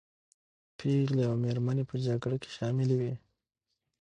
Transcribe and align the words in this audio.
پېغلې 0.77 1.23
او 1.29 1.33
مېرمنې 1.43 1.83
په 1.89 1.95
جګړه 2.05 2.37
کې 2.41 2.49
شاملي 2.55 2.95
وې. 2.97 3.13